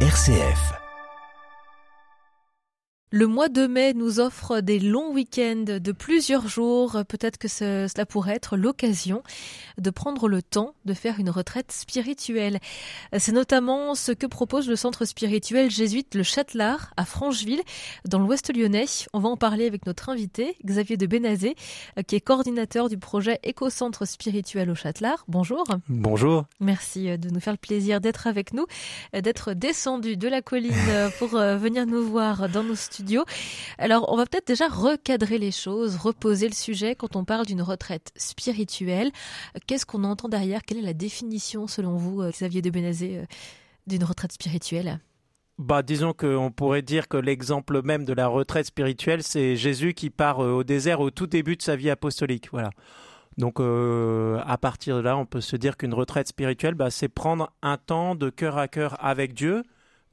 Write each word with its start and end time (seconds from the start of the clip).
RCF. 0.00 0.85
Le 3.16 3.26
mois 3.26 3.48
de 3.48 3.66
mai 3.66 3.94
nous 3.94 4.20
offre 4.20 4.60
des 4.60 4.78
longs 4.78 5.10
week-ends 5.10 5.64
de 5.80 5.92
plusieurs 5.92 6.48
jours. 6.48 6.98
Peut-être 7.08 7.38
que 7.38 7.48
ce- 7.48 7.86
cela 7.90 8.04
pourrait 8.04 8.34
être 8.34 8.58
l'occasion 8.58 9.22
de 9.78 9.88
prendre 9.88 10.28
le 10.28 10.42
temps 10.42 10.74
de 10.84 10.92
faire 10.92 11.18
une 11.18 11.30
retraite 11.30 11.72
spirituelle. 11.72 12.58
C'est 13.16 13.32
notamment 13.32 13.94
ce 13.94 14.12
que 14.12 14.26
propose 14.26 14.68
le 14.68 14.76
centre 14.76 15.06
spirituel 15.06 15.70
jésuite 15.70 16.14
Le 16.14 16.22
Châtelard 16.22 16.92
à 16.98 17.06
Francheville, 17.06 17.62
dans 18.06 18.18
l'ouest 18.18 18.54
lyonnais. 18.54 18.84
On 19.14 19.20
va 19.20 19.30
en 19.30 19.38
parler 19.38 19.66
avec 19.66 19.86
notre 19.86 20.10
invité, 20.10 20.54
Xavier 20.66 20.98
de 20.98 21.06
Bénazé, 21.06 21.54
qui 22.06 22.16
est 22.16 22.20
coordinateur 22.20 22.90
du 22.90 22.98
projet 22.98 23.40
Éco-Centre 23.44 24.04
spirituel 24.06 24.68
au 24.68 24.74
Châtelard. 24.74 25.24
Bonjour. 25.26 25.64
Bonjour. 25.88 26.44
Merci 26.60 27.08
euh, 27.08 27.16
de 27.16 27.30
nous 27.30 27.40
faire 27.40 27.54
le 27.54 27.58
plaisir 27.58 28.02
d'être 28.02 28.26
avec 28.26 28.52
nous, 28.52 28.66
euh, 29.14 29.22
d'être 29.22 29.54
descendu 29.54 30.18
de 30.18 30.28
la 30.28 30.42
colline 30.42 30.74
euh, 30.90 31.08
pour 31.18 31.28
venir 31.30 31.86
nous 31.86 32.06
voir 32.06 32.50
dans 32.50 32.62
nos 32.62 32.74
studios. 32.74 33.05
Alors, 33.78 34.12
on 34.12 34.16
va 34.16 34.26
peut-être 34.26 34.46
déjà 34.46 34.68
recadrer 34.68 35.38
les 35.38 35.52
choses, 35.52 35.96
reposer 35.96 36.48
le 36.48 36.54
sujet 36.54 36.94
quand 36.94 37.16
on 37.16 37.24
parle 37.24 37.46
d'une 37.46 37.62
retraite 37.62 38.12
spirituelle. 38.16 39.10
Qu'est-ce 39.66 39.86
qu'on 39.86 40.04
entend 40.04 40.28
derrière? 40.28 40.62
Quelle 40.62 40.78
est 40.78 40.82
la 40.82 40.94
définition, 40.94 41.66
selon 41.66 41.96
vous, 41.96 42.22
euh, 42.22 42.30
Xavier 42.30 42.62
de 42.62 42.70
Bénazé, 42.70 43.18
euh, 43.18 43.24
d'une 43.86 44.04
retraite 44.04 44.32
spirituelle? 44.32 45.00
Bah, 45.58 45.82
disons 45.82 46.12
qu'on 46.12 46.50
pourrait 46.50 46.82
dire 46.82 47.08
que 47.08 47.16
l'exemple 47.16 47.82
même 47.82 48.04
de 48.04 48.12
la 48.12 48.26
retraite 48.28 48.66
spirituelle, 48.66 49.22
c'est 49.22 49.56
Jésus 49.56 49.94
qui 49.94 50.10
part 50.10 50.40
euh, 50.40 50.52
au 50.52 50.64
désert 50.64 51.00
au 51.00 51.10
tout 51.10 51.26
début 51.26 51.56
de 51.56 51.62
sa 51.62 51.76
vie 51.76 51.90
apostolique. 51.90 52.50
Voilà. 52.52 52.70
Donc, 53.38 53.60
à 53.60 54.56
partir 54.56 54.96
de 54.96 55.02
là, 55.02 55.14
on 55.18 55.26
peut 55.26 55.42
se 55.42 55.56
dire 55.56 55.76
qu'une 55.76 55.92
retraite 55.92 56.26
spirituelle, 56.26 56.72
bah, 56.72 56.88
c'est 56.88 57.08
prendre 57.08 57.52
un 57.60 57.76
temps 57.76 58.14
de 58.14 58.30
cœur 58.30 58.56
à 58.56 58.66
cœur 58.66 58.96
avec 59.04 59.34
Dieu 59.34 59.62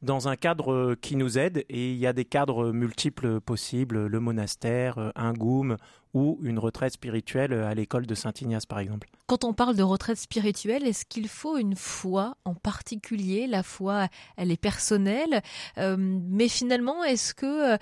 dans 0.03 0.27
un 0.27 0.35
cadre 0.35 0.71
euh, 0.71 0.97
qui 0.99 1.15
nous 1.15 1.39
aide. 1.39 1.65
Et 1.69 1.91
il 1.91 1.97
y 1.97 2.05
a 2.05 2.13
des 2.13 2.25
cadres 2.25 2.71
multiples 2.71 3.39
possibles 3.41 4.05
le 4.05 4.19
monastère, 4.19 4.97
euh, 4.97 5.09
un 5.15 5.33
goum 5.33 5.77
ou 6.13 6.37
une 6.43 6.59
retraite 6.59 6.93
spirituelle 6.93 7.53
euh, 7.53 7.67
à 7.67 7.73
l'école 7.73 8.05
de 8.05 8.13
Saint-Ignace, 8.13 8.65
par 8.65 8.79
exemple. 8.79 9.09
Quand 9.25 9.45
on 9.45 9.53
parle 9.53 9.75
de 9.75 9.83
retraite 9.83 10.17
spirituelle, 10.17 10.85
est-ce 10.85 11.05
qu'il 11.05 11.27
faut 11.27 11.57
une 11.57 11.75
foi 11.75 12.35
en 12.45 12.53
particulier? 12.53 13.47
La 13.47 13.63
foi, 13.63 14.09
elle 14.37 14.51
est 14.51 14.61
personnelle, 14.61 15.41
mais 15.77 16.49
finalement, 16.49 17.03
est-ce 17.03 17.33
que 17.33 17.77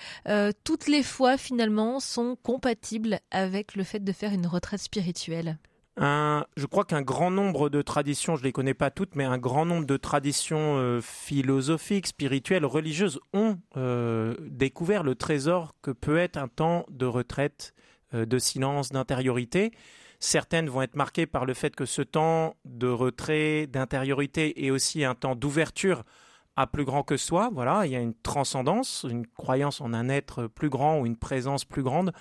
toutes 0.63 0.87
les 0.87 1.03
foi 1.03 1.37
finalement 1.37 1.99
sont 1.99 2.37
compatibles 2.41 3.19
avec 3.31 3.75
le 3.75 3.83
fait 3.83 3.99
de 3.99 4.11
faire 4.11 4.31
une 4.31 4.47
retraite 4.47 4.81
spirituelle? 4.81 5.57
Je 5.97 6.65
crois 6.65 6.85
qu'un 6.85 7.01
grand 7.01 7.31
nombre 7.31 7.69
de 7.69 7.81
traditions, 7.81 8.35
je 8.35 8.41
ne 8.41 8.45
les 8.45 8.51
connais 8.51 8.73
pas 8.73 8.91
toutes, 8.91 9.15
mais 9.15 9.23
un 9.23 9.37
grand 9.37 9.65
nombre 9.65 9.85
de 9.85 9.97
traditions 9.97 10.77
euh, 10.77 11.01
philosophiques, 11.01 12.07
spirituelles, 12.07 12.65
religieuses 12.65 13.19
ont 13.33 13.57
euh, 13.77 14.35
découvert 14.41 15.03
le 15.03 15.15
trésor 15.15 15.75
que 15.81 15.91
peut 15.91 16.17
être 16.17 16.37
un 16.37 16.47
temps 16.47 16.85
de 16.89 17.05
retraite, 17.05 17.73
euh, 18.13 18.25
de 18.25 18.39
silence, 18.39 18.91
d'intériorité. 18.91 19.71
Certaines 20.19 20.69
vont 20.69 20.83
être 20.83 20.95
marquées 20.95 21.25
par 21.25 21.45
le 21.45 21.53
fait 21.53 21.75
que 21.75 21.85
ce 21.85 22.01
temps 22.01 22.55
de 22.65 22.87
retrait, 22.87 23.67
d'intériorité 23.67 24.65
est 24.65 24.69
aussi 24.69 25.03
un 25.03 25.15
temps 25.15 25.35
d'ouverture 25.35 26.03
à 26.55 26.67
plus 26.67 26.85
grand 26.85 27.03
que 27.03 27.17
soi. 27.17 27.49
Voilà, 27.53 27.85
il 27.85 27.91
y 27.91 27.95
a 27.95 27.99
une 27.99 28.13
transcendance, 28.13 29.05
une 29.09 29.25
croyance 29.27 29.81
en 29.81 29.93
un 29.93 30.09
être 30.09 30.47
plus 30.47 30.69
grand 30.69 30.99
ou 30.99 31.05
une 31.05 31.17
présence 31.17 31.65
plus 31.65 31.83
grande 31.83 32.11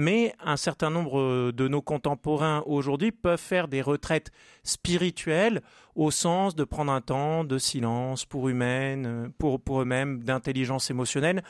mais 0.00 0.34
un 0.42 0.56
certain 0.56 0.90
nombre 0.90 1.52
de 1.52 1.68
nos 1.68 1.82
contemporains 1.82 2.62
aujourd'hui 2.66 3.12
peuvent 3.12 3.38
faire 3.38 3.68
des 3.68 3.82
retraites 3.82 4.30
spirituelles 4.64 5.60
au 5.94 6.10
sens 6.10 6.54
de 6.54 6.64
prendre 6.64 6.90
un 6.90 7.02
temps 7.02 7.44
de 7.44 7.58
silence 7.58 8.24
pour, 8.24 8.48
humaine, 8.48 9.30
pour, 9.38 9.60
pour 9.60 9.82
eux-mêmes, 9.82 10.22
d'intelligence 10.22 10.90
émotionnelle. 10.90 11.42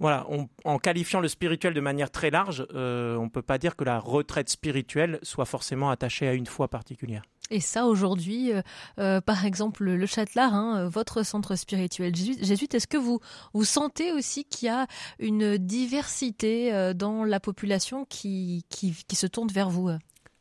Voilà, 0.00 0.26
en 0.64 0.78
qualifiant 0.78 1.20
le 1.20 1.26
spirituel 1.26 1.74
de 1.74 1.80
manière 1.80 2.10
très 2.10 2.30
large, 2.30 2.64
euh, 2.72 3.16
on 3.16 3.24
ne 3.24 3.30
peut 3.30 3.42
pas 3.42 3.58
dire 3.58 3.74
que 3.74 3.82
la 3.82 3.98
retraite 3.98 4.48
spirituelle 4.48 5.18
soit 5.22 5.44
forcément 5.44 5.90
attachée 5.90 6.28
à 6.28 6.34
une 6.34 6.46
foi 6.46 6.68
particulière. 6.68 7.22
Et 7.50 7.60
ça, 7.60 7.86
aujourd'hui, 7.86 8.52
euh, 8.52 8.60
euh, 8.98 9.20
par 9.20 9.46
exemple, 9.46 9.84
le 9.84 10.06
Châtelard, 10.06 10.54
hein, 10.54 10.80
euh, 10.80 10.88
votre 10.88 11.22
centre 11.22 11.56
spirituel 11.56 12.14
jésuite, 12.14 12.74
est-ce 12.74 12.86
que 12.86 12.98
vous, 12.98 13.20
vous 13.54 13.64
sentez 13.64 14.12
aussi 14.12 14.44
qu'il 14.44 14.66
y 14.66 14.70
a 14.70 14.86
une 15.18 15.56
diversité 15.56 16.92
dans 16.94 17.24
la 17.24 17.40
population 17.40 18.04
qui, 18.08 18.64
qui, 18.68 18.94
se 19.14 19.26
tourne 19.26 19.48
vers 19.48 19.70
vous 19.70 19.90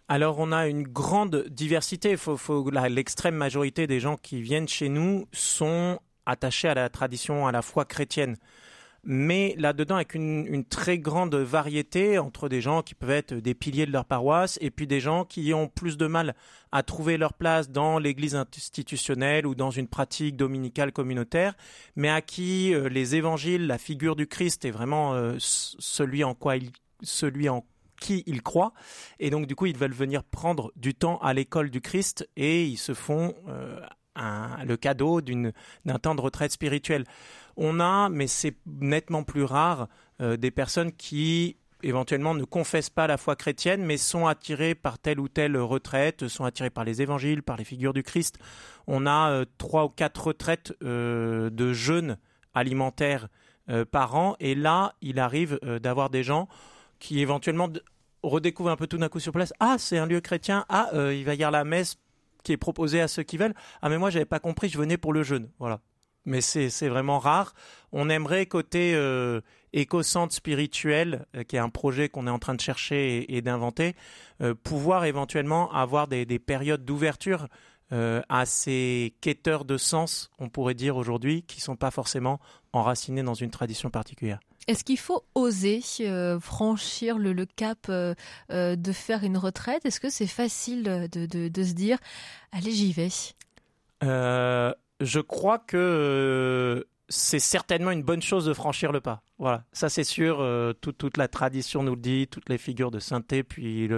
Alors, 0.07 0.40
on 0.40 0.51
a 0.51 0.68
une 0.68 0.84
grande 0.84 1.45
diversité. 1.50 2.18
Faut, 2.18 2.69
L'extrême 2.90 3.35
majorité 3.35 3.88
des 3.88 4.00
gens 4.00 4.18
qui 4.18 4.41
viennent 4.41 4.68
chez 4.68 4.89
nous 4.89 5.28
sont 5.31 6.00
attachés 6.25 6.68
à 6.68 6.74
la 6.74 6.89
tradition, 6.89 7.47
à 7.47 7.51
la 7.51 7.62
foi 7.62 7.85
chrétienne. 7.85 8.35
Mais 9.09 9.56
là-dedans, 9.57 9.95
avec 9.95 10.16
une, 10.16 10.45
une 10.47 10.66
très 10.66 11.00
grande 11.00 11.34
variété 11.34 12.19
entre 12.19 12.50
des 12.50 12.59
gens 12.59 12.81
qui 12.81 12.94
peuvent 12.94 13.12
être 13.12 13.34
des 13.34 13.53
piliers 13.53 13.85
de 13.85 13.91
leur 13.94 14.03
paroisse 14.03 14.57
et 14.59 14.69
puis 14.69 14.85
des 14.85 15.00
gens 15.00 15.23
qui 15.23 15.53
ont 15.53 15.69
plus 15.69 15.95
de 15.95 16.07
mal 16.07 16.35
à 16.73 16.84
trouver 16.84 17.16
leur 17.16 17.34
place 17.34 17.69
dans 17.69 18.00
l'église 18.00 18.35
institutionnelle 18.35 19.47
ou 19.47 19.56
dans 19.56 19.72
une 19.72 19.88
pratique 19.88 20.35
dominicale 20.35 20.91
communautaire, 20.91 21.56
mais 21.95 22.09
à 22.09 22.22
qui 22.22 22.73
euh, 22.73 22.90
les 22.90 23.16
évangiles, 23.16 23.66
la 23.66 23.78
figure 23.78 24.18
du 24.18 24.28
Christ 24.28 24.66
est 24.66 24.72
vraiment 24.72 25.13
euh, 25.13 25.38
celui 25.39 26.25
en 26.25 26.34
quoi 26.34 26.57
il, 26.57 26.72
celui 27.01 27.47
en 27.47 27.66
qui 28.01 28.24
ils 28.28 28.44
croient. 28.44 28.74
Et 29.19 29.29
donc, 29.29 29.47
du 29.47 29.56
coup, 29.56 29.66
ils 29.66 29.78
veulent 29.78 29.94
venir 29.94 30.24
prendre 30.24 30.72
du 30.75 30.94
temps 30.94 31.18
à 31.19 31.34
l'école 31.34 31.69
du 31.69 31.81
Christ 31.81 32.29
et 32.35 32.66
ils 32.66 32.78
se 32.78 32.94
font 32.94 33.34
euh, 33.47 33.79
le 34.66 34.75
cadeau 34.75 35.22
d'un 35.22 36.00
temps 36.00 36.16
de 36.16 36.22
retraite 36.22 36.51
spirituelle. 36.51 37.05
On 37.55 37.79
a, 37.79 38.09
mais 38.09 38.28
c'est 38.28 38.55
nettement 38.66 39.23
plus 39.23 39.44
rare, 39.44 39.88
euh, 40.22 40.38
des 40.38 40.51
personnes 40.51 40.91
qui 40.91 41.57
éventuellement 41.83 42.33
ne 42.33 42.44
confessent 42.44 42.89
pas 42.89 43.07
la 43.07 43.17
foi 43.17 43.35
chrétienne, 43.35 43.85
mais 43.85 43.97
sont 43.97 44.25
attirées 44.25 44.75
par 44.75 44.97
telle 44.97 45.19
ou 45.19 45.27
telle 45.27 45.57
retraite, 45.57 46.27
sont 46.27 46.45
attirées 46.45 46.69
par 46.72 46.83
les 46.83 47.01
évangiles, 47.01 47.44
par 47.44 47.57
les 47.57 47.63
figures 47.63 47.94
du 47.94 48.03
Christ. 48.03 48.38
On 48.88 49.06
a 49.06 49.29
euh, 49.29 49.45
trois 49.57 49.85
ou 49.85 49.89
quatre 49.89 50.27
retraites 50.27 50.73
euh, 50.83 51.50
de 51.50 51.73
jeûne 51.73 52.17
alimentaire 52.53 53.27
par 53.91 54.16
an, 54.16 54.38
et 54.39 54.56
là, 54.56 54.95
il 55.01 55.19
arrive 55.19 55.59
d'avoir 55.81 56.09
des 56.09 56.23
gens 56.23 56.47
qui 57.00 57.19
éventuellement 57.19 57.67
redécouvrent 58.23 58.69
un 58.69 58.77
peu 58.77 58.88
tout 58.88 58.97
d'un 58.97 59.09
coup 59.09 59.19
sur 59.19 59.33
place. 59.33 59.51
Ah, 59.59 59.75
c'est 59.77 59.97
un 59.97 60.06
lieu 60.06 60.22
chrétien. 60.22 60.63
Ah, 60.69 60.89
il 60.94 61.25
va 61.25 61.35
y 61.35 61.44
avoir 61.44 61.51
la 61.51 61.66
messe 61.66 61.97
qui 62.47 62.53
est 62.53 62.58
proposée 62.58 63.02
à 63.02 63.09
ceux 63.09 63.24
qui 63.24 63.35
veulent. 63.35 63.53
Ah, 63.81 63.90
mais 63.90 63.97
moi, 63.97 64.09
j'avais 64.09 64.24
pas 64.24 64.40
compris, 64.40 64.69
je 64.69 64.78
venais 64.78 64.96
pour 64.96 65.12
le 65.12 65.22
jeûne. 65.22 65.50
Voilà. 65.59 65.81
Mais 66.24 66.40
c'est 66.40 66.88
vraiment 66.88 67.19
rare. 67.19 67.53
On 67.91 68.09
aimerait 68.09 68.46
côté 68.46 68.94
euh, 68.96 69.41
éco-centre 69.74 70.34
spirituel, 70.34 71.25
euh, 71.36 71.44
qui 71.44 71.57
est 71.57 71.59
un 71.59 71.68
projet 71.68 72.07
qu'on 72.07 72.25
est 72.25 72.30
en 72.31 72.40
train 72.40 72.56
de 72.56 72.62
chercher 72.62 73.36
et, 73.36 73.41
d'inventer, 73.41 73.96
euh, 74.41 74.53
pouvoir 74.53 75.03
éventuellement 75.03 75.69
avoir 75.74 76.07
des, 76.07 76.25
des 76.25 76.40
périodes 76.40 76.86
d'ouverture 76.86 77.47
euh, 77.91 78.22
à 78.30 78.46
ces 78.46 79.13
quêteurs 79.19 79.66
de 79.66 79.78
sens, 79.78 80.31
on 80.40 80.47
pourrait 80.47 80.74
dire 80.74 80.96
aujourd'hui, 80.96 81.44
qui 81.44 81.59
sont 81.59 81.75
pas 81.75 81.91
forcément 81.91 82.40
enracinés 82.72 83.24
dans 83.24 83.34
une 83.34 83.52
tradition 83.52 83.90
particulière. 83.90 84.40
Est-ce 84.67 84.83
qu'il 84.83 85.00
faut 85.00 85.23
oser 85.33 85.81
euh, 86.01 86.39
franchir 86.41 87.17
le, 87.17 87.45
cap 87.45 87.88
euh, 87.89 88.13
euh, 88.51 88.75
de 88.75 88.91
faire 88.91 89.23
une 89.23 89.38
retraite? 89.38 89.85
Est-ce 89.85 90.01
que 90.01 90.09
c'est 90.09 90.28
facile 90.28 90.83
de, 90.83 91.63
se 91.63 91.73
dire, 91.73 91.97
allez, 92.51 92.72
j'y 92.72 92.91
vais? 92.91 93.09
Je 94.01 95.19
crois 95.19 95.59
que 95.59 96.85
c'est 97.09 97.40
certainement 97.40 97.91
une 97.91 98.03
bonne 98.03 98.22
chose 98.22 98.45
de 98.45 98.53
franchir 98.53 98.91
le 98.91 99.00
pas. 99.00 99.22
Voilà, 99.40 99.63
ça 99.72 99.88
c'est 99.88 100.03
sûr. 100.03 100.40
euh, 100.41 100.73
tout- 100.73 100.91
toute 100.91 101.18
la 101.18 101.28
tradition 101.28 101.81
nous 101.84 101.95
le 101.95 102.01
dit, 102.01 102.28
toutes 102.28 102.50
les 102.50 102.57
figures 102.57 102.91
de 102.91 103.00
sainteté, 103.00 103.44
puis 103.44 103.90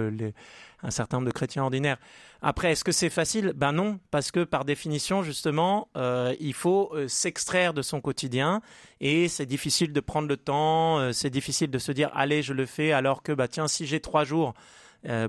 un 0.82 0.90
certain 0.90 1.16
nombre 1.16 1.26
de 1.28 1.32
chrétiens 1.32 1.64
ordinaires. 1.64 1.98
Après, 2.40 2.72
est-ce 2.72 2.84
que 2.84 2.92
c'est 2.92 3.10
facile? 3.10 3.52
Ben 3.56 3.72
non, 3.72 3.98
parce 4.10 4.30
que 4.30 4.44
par 4.44 4.64
définition, 4.64 5.22
justement, 5.22 5.88
euh, 5.96 6.34
il 6.40 6.54
faut 6.54 6.90
euh, 6.94 7.08
s'extraire 7.08 7.74
de 7.74 7.82
son 7.82 8.00
quotidien 8.00 8.62
et 9.00 9.28
c'est 9.28 9.46
difficile 9.46 9.92
de 9.92 10.00
prendre 10.00 10.28
le 10.28 10.36
temps. 10.36 11.12
c'est 11.12 11.30
difficile 11.30 11.70
de 11.70 11.78
se 11.78 11.92
dire 11.92 12.10
allez, 12.14 12.42
je 12.42 12.52
le 12.52 12.66
fais, 12.66 12.92
alors 12.92 13.22
que 13.22 13.32
bah 13.32 13.48
tiens, 13.48 13.66
si 13.68 13.86
j'ai 13.86 14.00
trois 14.00 14.24
jours. 14.24 14.54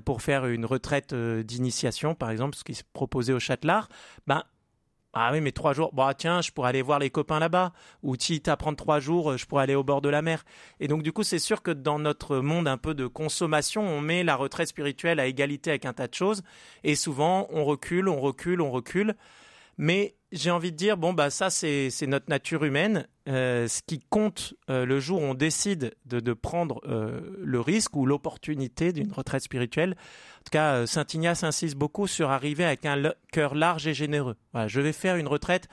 pour 0.06 0.22
faire 0.22 0.46
une 0.48 0.66
retraite 0.66 1.14
d'initiation, 1.16 2.14
par 2.14 2.30
exemple, 2.30 2.58
ce 2.58 2.64
qui 2.66 2.76
se 2.76 2.84
proposait 2.94 3.32
au 3.34 3.40
Châtelard, 3.40 3.88
ben 4.28 4.44
ah 5.14 5.32
oui, 5.34 5.42
mais 5.42 5.52
trois 5.52 5.74
jours, 5.74 5.92
bah 5.94 6.14
tiens, 6.18 6.42
je 6.42 6.52
pourrais 6.52 6.70
aller 6.70 6.82
voir 6.82 6.98
les 6.98 7.10
copains 7.10 7.40
là-bas. 7.40 7.74
Ou 8.02 8.16
si 8.18 8.42
à 8.48 8.56
prendre 8.56 8.78
trois 8.78 9.02
jours, 9.02 9.38
je 9.38 9.46
pourrais 9.46 9.64
aller 9.64 9.76
au 9.76 9.84
bord 9.84 10.02
de 10.02 10.08
la 10.08 10.22
mer. 10.22 10.46
Et 10.80 10.88
donc 10.88 11.04
du 11.04 11.12
coup, 11.12 11.24
c'est 11.24 11.40
sûr 11.40 11.62
que 11.62 11.72
dans 11.72 12.00
notre 12.00 12.38
monde 12.38 12.68
un 12.68 12.78
peu 12.78 12.94
de 12.94 13.08
consommation, 13.08 13.82
on 13.84 14.00
met 14.00 14.24
la 14.24 14.38
retraite 14.38 14.70
spirituelle 14.70 15.20
à 15.20 15.28
égalité 15.28 15.72
avec 15.72 15.86
un 15.86 15.92
tas 15.92 16.08
de 16.08 16.14
choses. 16.14 16.44
Et 16.86 16.96
souvent, 16.96 17.48
on 17.52 17.66
recule, 17.66 18.08
on 18.08 18.22
recule, 18.22 18.62
on 18.62 18.72
recule. 18.72 19.16
Mais 19.78 20.16
j'ai 20.32 20.52
envie 20.52 20.72
de 20.72 20.78
dire, 20.78 20.98
bon, 20.98 21.14
bah 21.14 21.30
ça, 21.30 21.50
c'est 21.50 21.92
notre 22.08 22.30
nature 22.30 22.64
humaine. 22.64 23.08
Euh, 23.28 23.68
ce 23.68 23.82
qui 23.86 24.00
compte 24.00 24.56
euh, 24.70 24.86
le 24.86 25.00
jour 25.00 25.22
où 25.22 25.26
on 25.26 25.34
décide 25.34 25.94
de, 26.06 26.34
prendre 26.34 26.82
euh, 26.88 27.22
le 27.38 27.60
risque 27.60 27.96
ou 27.96 28.06
l'opportunité 28.06 28.94
d'une 28.94 29.12
retraite 29.12 29.44
spirituelle. 29.44 29.92
En 29.92 30.44
tout 30.44 30.52
cas, 30.52 30.88
Saint 30.88 31.06
Ignace 31.14 31.44
insiste 31.44 31.76
beaucoup 31.76 32.08
sur 32.08 32.32
arriver 32.32 32.64
avec 32.64 32.86
un 32.86 33.14
cœur 33.32 33.54
large 33.54 33.86
et 33.88 33.94
généreux. 33.94 34.38
Je 34.68 34.82
vais 34.82 34.94
faire 34.94 35.18
une 35.18 35.28
retraite 35.28 35.68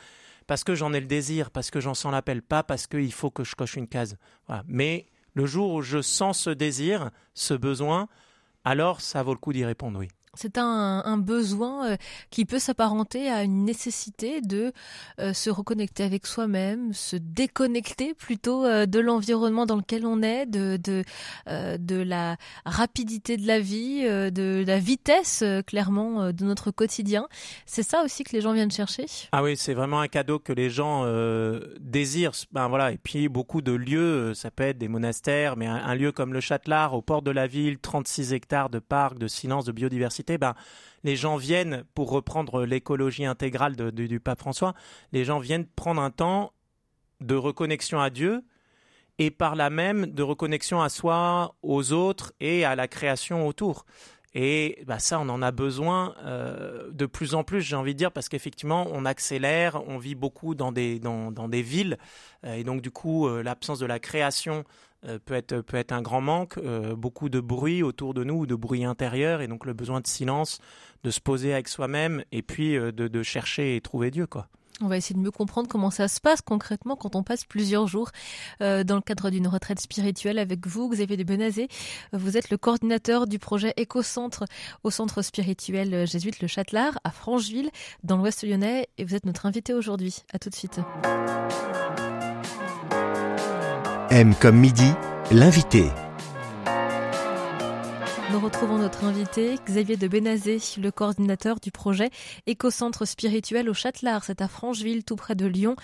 parce 0.46 0.64
que 0.64 0.74
j'en 0.74 0.92
ai 0.92 1.00
le 1.00 1.06
désir, 1.06 1.50
parce 1.50 1.70
que 1.70 1.80
j'en 1.80 1.94
sens 1.94 2.12
l'appel, 2.12 2.42
pas 2.42 2.62
parce 2.62 2.86
qu'il 2.86 3.12
faut 3.12 3.30
que 3.30 3.44
je 3.44 3.54
coche 3.54 3.76
une 3.76 3.88
case. 3.88 4.16
Mais 4.66 5.06
le 5.34 5.46
jour 5.46 5.72
où 5.72 5.82
je 5.82 6.02
sens 6.02 6.40
ce 6.40 6.50
désir, 6.50 7.10
ce 7.34 7.54
besoin, 7.54 8.08
alors 8.64 9.00
ça 9.00 9.22
vaut 9.22 9.32
le 9.32 9.38
coup 9.38 9.52
d'y 9.52 9.64
répondre, 9.64 9.98
oui. 9.98 10.08
C'est 10.34 10.58
un, 10.58 11.18
besoin 11.18 11.92
euh, 11.92 11.96
qui 12.30 12.44
peut 12.44 12.58
s'apparenter 12.58 13.28
à 13.28 13.42
une 13.42 13.64
nécessité 13.64 14.40
de 14.40 14.72
euh, 15.20 15.32
se 15.32 15.50
reconnecter 15.50 16.04
avec 16.04 16.26
soi-même, 16.26 16.92
se 16.92 17.16
déconnecter 17.16 18.14
plutôt 18.14 18.64
euh, 18.64 18.86
de 18.86 19.00
l'environnement 19.00 19.66
dans 19.66 19.76
lequel 19.76 20.06
on 20.06 20.22
est, 20.22 20.46
de, 20.46 20.76
de, 20.76 22.02
la 22.02 22.36
rapidité 22.64 23.36
de 23.36 23.46
la 23.46 23.60
vie, 23.60 24.02
de 24.04 24.64
la 24.66 24.78
vitesse 24.78 25.42
clairement 25.66 26.32
de 26.32 26.44
notre 26.44 26.70
quotidien. 26.70 27.26
C'est 27.66 27.82
ça 27.82 28.02
aussi 28.04 28.24
que 28.24 28.32
les 28.32 28.40
gens 28.40 28.52
viennent 28.52 28.70
chercher 28.70 29.06
Ah 29.32 29.42
oui, 29.42 29.56
c'est 29.56 29.74
vraiment 29.74 30.00
un 30.00 30.08
cadeau 30.08 30.38
que 30.38 30.52
les 30.52 30.70
gens 30.70 31.04
désirent. 31.80 32.32
Ben 32.52 32.68
voilà, 32.68 32.92
et 32.92 32.98
puis 32.98 33.28
beaucoup 33.28 33.60
de 33.60 33.72
lieux, 33.72 34.34
ça 34.34 34.50
peut 34.50 34.64
être 34.64 34.78
des 34.78 34.88
monastères, 34.88 35.56
mais 35.56 35.66
un, 35.66 35.76
un 35.76 35.94
lieu 35.94 36.12
comme 36.12 36.32
le 36.32 36.40
Châtelard, 36.40 36.94
au 36.94 37.02
port 37.02 37.22
de 37.22 37.30
la 37.30 37.46
ville, 37.46 37.78
36 37.78 38.32
hectares 38.32 38.70
de 38.70 38.78
parcs, 38.78 39.18
de 39.18 39.28
silence, 39.28 39.64
de 39.64 39.72
biodiversité 39.72 40.17
ben, 40.38 40.54
les 41.04 41.16
gens 41.16 41.36
viennent, 41.36 41.84
pour 41.94 42.10
reprendre 42.10 42.64
l'écologie 42.64 43.24
intégrale 43.24 43.76
du 43.76 44.20
pape 44.20 44.40
François, 44.40 44.74
les 45.12 45.24
gens 45.24 45.38
viennent 45.38 45.66
prendre 45.66 46.02
un 46.02 46.10
temps 46.10 46.52
de 47.20 47.34
reconnexion 47.34 48.00
à 48.00 48.10
Dieu 48.10 48.44
et 49.18 49.30
par 49.30 49.56
là 49.56 49.70
même 49.70 50.06
de 50.06 50.22
reconnexion 50.22 50.80
à 50.80 50.88
soi, 50.88 51.56
aux 51.62 51.92
autres 51.92 52.32
et 52.40 52.64
à 52.64 52.76
la 52.76 52.86
création 52.86 53.46
autour. 53.46 53.84
Et 54.34 54.84
bah 54.86 54.98
ça, 54.98 55.18
on 55.18 55.28
en 55.30 55.42
a 55.42 55.50
besoin 55.50 56.14
euh, 56.24 56.90
de 56.92 57.06
plus 57.06 57.34
en 57.34 57.44
plus, 57.44 57.62
j'ai 57.62 57.76
envie 57.76 57.94
de 57.94 57.98
dire, 57.98 58.12
parce 58.12 58.28
qu'effectivement, 58.28 58.86
on 58.92 59.04
accélère, 59.04 59.82
on 59.88 59.98
vit 59.98 60.14
beaucoup 60.14 60.54
dans 60.54 60.70
des, 60.70 61.00
villes, 61.62 61.96
et 62.46 62.62
donc 62.62 62.82
du 62.82 62.90
coup, 62.90 63.26
euh, 63.26 63.42
l'absence 63.42 63.78
de 63.78 63.86
la 63.86 63.98
création 63.98 64.64
peut, 65.24 65.34
être, 65.34 65.60
peut 65.60 65.76
être 65.76 65.92
un 65.92 66.02
grand 66.02 66.20
manque, 66.20 66.58
beaucoup 66.96 67.28
de 67.28 67.40
bruit 67.40 67.82
autour 67.82 68.14
de 68.14 68.24
nous, 68.24 68.46
de 68.46 68.54
bruit 68.54 68.84
intérieur, 68.84 69.40
et 69.40 69.48
donc 69.48 69.66
le 69.66 69.72
besoin 69.72 70.00
de 70.00 70.06
silence, 70.06 70.58
de 71.04 71.10
se 71.10 71.20
poser 71.20 71.52
avec 71.52 71.68
soi-même, 71.68 72.22
et 72.32 72.42
puis 72.42 72.74
de, 72.74 72.90
de 72.90 73.22
chercher 73.22 73.76
et 73.76 73.80
trouver 73.80 74.10
Dieu, 74.10 74.26
quoi. 74.26 74.48
On 74.80 74.86
va 74.86 74.96
essayer 74.96 75.16
de 75.16 75.20
mieux 75.20 75.32
comprendre 75.32 75.68
comment 75.68 75.90
ça 75.90 76.06
se 76.06 76.20
passe 76.20 76.40
concrètement 76.40 76.94
quand 76.94 77.16
on 77.16 77.24
passe 77.24 77.44
plusieurs 77.44 77.88
jours 77.88 78.10
euh, 78.60 78.84
dans 78.84 78.94
le 78.94 79.00
cadre 79.00 79.30
d'une 79.30 79.48
retraite 79.48 79.80
spirituelle 79.80 80.38
avec 80.38 80.66
vous, 80.66 80.88
Xavier 80.88 81.16
de 81.16 81.24
Benazé. 81.24 81.68
Vous 82.12 82.36
êtes 82.36 82.50
le 82.50 82.58
coordinateur 82.58 83.26
du 83.26 83.40
projet 83.40 83.74
Éco-Centre 83.76 84.44
au 84.84 84.90
centre 84.90 85.22
spirituel 85.22 86.06
jésuite 86.06 86.40
Le 86.40 86.46
Châtelard 86.46 86.98
à 87.02 87.10
Francheville, 87.10 87.70
dans 88.04 88.16
l'ouest 88.16 88.44
lyonnais, 88.44 88.88
et 88.98 89.04
vous 89.04 89.16
êtes 89.16 89.26
notre 89.26 89.46
invité 89.46 89.74
aujourd'hui. 89.74 90.22
À 90.32 90.38
tout 90.38 90.48
de 90.48 90.54
suite. 90.54 90.80
M 94.18 94.34
comme 94.34 94.56
midi, 94.56 94.90
l'invité. 95.30 95.84
Nous 98.32 98.40
retrouvons 98.40 98.78
notre 98.78 99.04
invité, 99.04 99.54
Xavier 99.64 99.96
de 99.96 100.08
Benazé, 100.08 100.58
le 100.76 100.90
coordinateur 100.90 101.60
du 101.60 101.70
projet 101.70 102.10
Écocentre 102.48 103.06
spirituel 103.06 103.70
au 103.70 103.74
Châtelard. 103.74 104.24
C'est 104.24 104.42
à 104.42 104.48
Francheville, 104.48 105.04
tout 105.04 105.14
près 105.14 105.36
de 105.36 105.46
Lyon, 105.46 105.76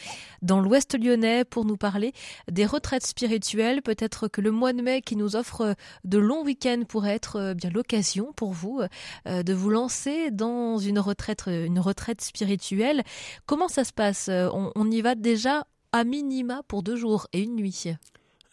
dans 0.43 0.59
l'ouest 0.59 0.99
lyonnais, 1.01 1.45
pour 1.45 1.65
nous 1.65 1.77
parler 1.77 2.13
des 2.51 2.67
retraites 2.67 3.07
spirituelles. 3.07 3.83
Peut-être 3.83 4.27
que 4.27 4.41
le 4.41 4.51
mois 4.51 4.73
de 4.73 4.83
mai 4.83 5.01
qui 5.01 5.15
nous 5.15 5.37
offre 5.37 5.77
de 6.03 6.19
longs 6.19 6.43
week-ends 6.43 6.83
pourrait 6.89 7.15
être 7.15 7.37
euh, 7.37 7.55
bien 7.55 7.71
l'occasion 7.71 8.33
pour 8.35 8.53
vous 8.53 8.81
euh, 9.29 9.45
de 9.45 9.55
vous 9.55 9.71
lancer 9.71 10.33
dans 10.33 10.79
une 10.79 10.99
retraite, 10.99 11.45
une 11.47 11.79
retraite 11.79 12.21
spirituelle. 12.21 13.05
Comment 13.47 13.69
ça 13.69 13.85
se 13.85 13.93
passe? 13.93 14.29
On 14.29 14.91
y 14.91 15.03
va 15.03 15.15
déjà 15.15 15.69
à 15.93 16.03
minima 16.03 16.63
pour 16.67 16.83
deux 16.83 16.97
jours 16.97 17.29
et 17.33 17.41
une 17.41 17.55
nuit. 17.55 17.95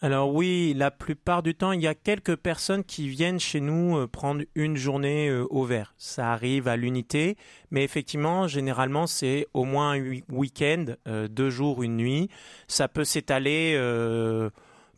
Alors 0.04 0.34
oui, 0.34 0.74
la 0.76 0.90
plupart 0.90 1.44
du 1.44 1.54
temps, 1.54 1.70
il 1.70 1.80
y 1.80 1.86
a 1.86 1.94
quelques 1.94 2.34
personnes 2.34 2.82
qui 2.82 3.06
viennent 3.06 3.38
chez 3.38 3.60
nous 3.60 3.96
euh, 3.96 4.08
prendre 4.08 4.42
une 4.56 4.76
journée 4.76 5.28
euh, 5.28 5.46
au 5.48 5.64
vert. 5.64 5.94
Ça 5.96 6.32
arrive 6.32 6.66
à 6.66 6.76
l'unité, 6.76 7.36
mais 7.70 7.84
effectivement, 7.84 8.48
généralement, 8.48 9.06
c'est 9.06 9.46
au 9.54 9.64
moins 9.64 9.92
un 9.92 10.18
week-end, 10.28 10.86
euh, 11.06 11.28
deux 11.28 11.50
jours, 11.50 11.84
une 11.84 11.96
nuit. 11.96 12.28
Ça 12.66 12.88
peut 12.88 13.04
s'étaler 13.04 13.78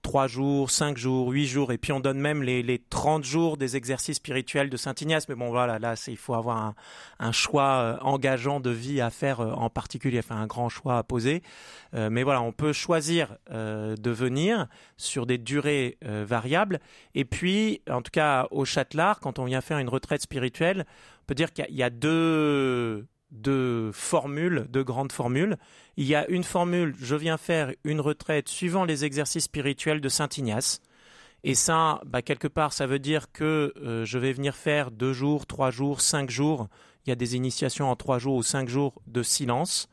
3 0.04 0.26
jours, 0.28 0.70
5 0.70 0.98
jours, 0.98 1.30
8 1.30 1.46
jours, 1.46 1.72
et 1.72 1.78
puis 1.78 1.90
on 1.90 1.98
donne 1.98 2.20
même 2.20 2.42
les, 2.42 2.62
les 2.62 2.78
30 2.78 3.24
jours 3.24 3.56
des 3.56 3.74
exercices 3.76 4.18
spirituels 4.18 4.68
de 4.68 4.76
Saint 4.76 4.94
Ignace. 5.00 5.28
Mais 5.30 5.34
bon, 5.34 5.48
voilà, 5.48 5.78
là, 5.78 5.94
il 6.06 6.18
faut 6.18 6.34
avoir 6.34 6.74
un, 7.18 7.32
choix 7.32 7.72
euh, 7.72 7.96
engageant 8.02 8.60
de 8.60 8.70
vie 8.70 9.00
à 9.00 9.08
faire 9.08 9.40
euh, 9.40 9.50
en 9.52 9.70
particulier, 9.70 10.18
enfin 10.18 10.36
un 10.36 10.46
grand 10.46 10.68
choix 10.68 10.98
à 10.98 11.02
poser. 11.02 11.42
Euh, 11.94 12.10
mais 12.10 12.22
voilà, 12.22 12.42
on 12.42 12.52
peut 12.52 12.72
choisir 12.72 13.36
de 13.50 14.10
venir 14.10 14.66
sur 14.98 15.26
des 15.26 15.38
durées 15.38 15.98
variables. 16.02 16.80
Et 17.14 17.24
puis, 17.24 17.80
en 17.90 18.02
tout 18.02 18.10
cas, 18.12 18.46
au 18.50 18.64
Châtelard, 18.64 19.20
quand 19.20 19.38
on 19.38 19.44
vient 19.44 19.62
faire 19.62 19.78
une 19.78 19.88
retraite 19.88 20.20
spirituelle, 20.20 20.84
on 21.22 21.24
peut 21.26 21.34
dire 21.34 21.52
qu'il 21.52 21.74
y 21.74 21.82
a 21.82 21.90
deux 21.90 23.06
de 23.34 23.90
formules, 23.92 24.66
de 24.70 24.82
grandes 24.82 25.12
formules. 25.12 25.56
Il 25.96 26.06
y 26.06 26.14
a 26.14 26.26
une 26.28 26.44
formule, 26.44 26.94
je 26.98 27.16
viens 27.16 27.36
faire 27.36 27.72
une 27.84 28.00
retraite 28.00 28.48
suivant 28.48 28.84
les 28.84 29.04
exercices 29.04 29.44
spirituels 29.44 30.00
de 30.00 30.08
Saint 30.08 30.28
Ignace. 30.36 30.80
Et 31.42 31.54
ça, 31.54 32.00
bah, 32.06 32.22
quelque 32.22 32.48
part, 32.48 32.72
ça 32.72 32.86
veut 32.86 32.98
dire 32.98 33.30
que 33.30 33.74
euh, 33.76 34.04
je 34.06 34.18
vais 34.18 34.32
venir 34.32 34.56
faire 34.56 34.90
deux 34.90 35.12
jours, 35.12 35.46
trois 35.46 35.70
jours, 35.70 36.00
cinq 36.00 36.30
jours. 36.30 36.68
Il 37.04 37.10
y 37.10 37.12
a 37.12 37.16
des 37.16 37.36
initiations 37.36 37.90
en 37.90 37.96
trois 37.96 38.18
jours 38.18 38.36
ou 38.36 38.42
cinq 38.42 38.68
jours 38.68 38.94
de 39.06 39.22
silence. 39.22 39.88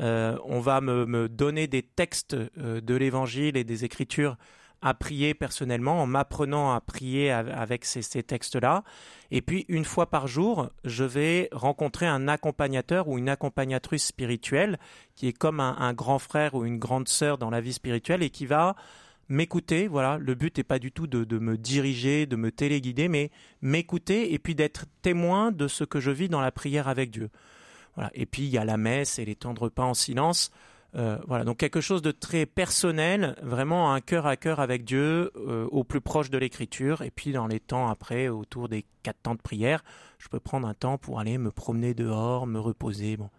Euh, 0.00 0.36
on 0.44 0.60
va 0.60 0.80
me, 0.80 1.28
donner 1.28 1.66
des 1.68 1.82
textes 1.82 2.34
euh, 2.34 2.80
de 2.80 2.94
l'Évangile 2.94 3.56
et 3.56 3.64
des 3.64 3.84
Écritures 3.84 4.36
à 4.82 4.94
prier 4.94 5.34
personnellement, 5.34 6.02
en 6.02 6.06
m'apprenant 6.06 6.72
à 6.72 6.80
prier 6.80 7.30
avec 7.30 7.84
ces, 7.84 8.22
textes-là. 8.22 8.82
Et 9.30 9.42
puis, 9.42 9.66
une 9.68 9.84
fois 9.84 10.08
par 10.08 10.26
jour, 10.26 10.70
je 10.84 11.04
vais 11.04 11.48
rencontrer 11.52 12.06
un 12.06 12.28
accompagnateur 12.28 13.08
ou 13.08 13.18
une 13.18 13.28
accompagnatrice 13.28 14.06
spirituelle 14.06 14.78
qui 15.16 15.28
est 15.28 15.32
comme 15.32 15.60
un, 15.60 15.92
grand 15.92 16.18
frère 16.18 16.54
ou 16.54 16.64
une 16.64 16.78
grande 16.78 17.08
sœur 17.08 17.36
dans 17.36 17.50
la 17.50 17.60
vie 17.60 17.74
spirituelle 17.74 18.22
et 18.22 18.30
qui 18.30 18.46
va 18.46 18.74
m'écouter. 19.28 19.86
Voilà, 19.86 20.16
le 20.18 20.34
but 20.34 20.56
n'est 20.56 20.64
pas 20.64 20.78
du 20.78 20.92
tout 20.92 21.06
de, 21.06 21.38
me 21.38 21.58
diriger, 21.58 22.24
de 22.24 22.36
me 22.36 22.50
téléguider, 22.50 23.08
mais 23.08 23.30
m'écouter 23.60 24.32
et 24.32 24.38
puis 24.38 24.54
d'être 24.54 24.86
témoin 25.02 25.52
de 25.52 25.68
ce 25.68 25.84
que 25.84 26.00
je 26.00 26.10
vis 26.10 26.30
dans 26.30 26.40
la 26.40 26.52
prière 26.52 26.88
avec 26.88 27.10
Dieu. 27.10 27.28
Voilà. 27.96 28.10
Et 28.14 28.24
puis, 28.24 28.44
il 28.44 28.50
y 28.50 28.58
a 28.58 28.64
la 28.64 28.78
messe 28.78 29.18
et 29.18 29.26
les 29.26 29.34
temps 29.34 29.52
de 29.52 29.60
repas 29.60 29.84
en 29.84 29.94
silence. 29.94 30.50
Euh, 30.96 31.18
voilà, 31.26 31.44
donc 31.44 31.58
quelque 31.58 31.80
chose 31.80 32.02
de 32.02 32.10
très 32.10 32.46
personnel, 32.46 33.36
vraiment 33.42 33.92
un 33.92 34.00
cœur 34.00 34.26
à 34.26 34.36
cœur 34.36 34.58
avec 34.60 34.84
Dieu, 34.84 35.30
euh, 35.36 35.66
au 35.70 35.84
plus 35.84 36.00
proche 36.00 36.30
de 36.30 36.38
l'écriture. 36.38 37.02
Et 37.02 37.10
puis 37.10 37.32
dans 37.32 37.46
les 37.46 37.60
temps 37.60 37.88
après, 37.88 38.28
autour 38.28 38.68
des 38.68 38.84
quatre 39.02 39.20
temps 39.22 39.34
de 39.34 39.40
prière, 39.40 39.84
je 40.18 40.28
peux 40.28 40.40
prendre 40.40 40.66
un 40.66 40.74
temps 40.74 40.98
pour 40.98 41.20
aller 41.20 41.38
me 41.38 41.50
promener 41.50 41.94
dehors, 41.94 42.46
me 42.46 42.58
reposer. 42.58 43.16
Bon. 43.16 43.30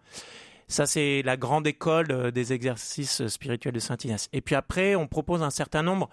Ça, 0.68 0.86
c'est 0.86 1.22
la 1.22 1.36
grande 1.36 1.66
école 1.66 2.06
euh, 2.10 2.30
des 2.30 2.52
exercices 2.52 3.26
spirituels 3.26 3.74
de 3.74 3.80
Saint 3.80 3.98
Ignace. 4.02 4.28
Et 4.32 4.40
puis 4.40 4.54
après, 4.54 4.96
on 4.96 5.06
propose 5.06 5.42
un 5.42 5.50
certain 5.50 5.82
nombre 5.82 6.08